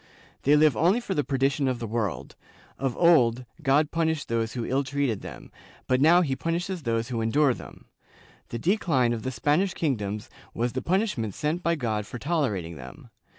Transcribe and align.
They 0.41 0.55
live 0.55 0.75
only 0.75 0.99
for 0.99 1.13
the 1.13 1.23
perdition 1.23 1.67
of 1.67 1.77
the 1.77 1.85
world; 1.85 2.35
of 2.79 2.97
old, 2.97 3.45
God 3.61 3.91
punished 3.91 4.29
those 4.29 4.53
who 4.53 4.65
ill 4.65 4.83
treated 4.83 5.21
them, 5.21 5.51
but 5.85 6.01
now 6.01 6.21
he 6.21 6.35
punishes 6.35 6.81
those 6.81 7.09
who 7.09 7.21
endure 7.21 7.53
them; 7.53 7.85
the 8.49 8.57
decline 8.57 9.13
of 9.13 9.21
the 9.21 9.29
Spanish 9.29 9.75
kingdoms 9.75 10.27
was 10.55 10.73
the 10.73 10.81
punishment 10.81 11.35
sent 11.35 11.61
by 11.61 11.75
God 11.75 12.07
for 12.07 12.17
tolerating 12.17 12.77
them. 12.77 13.11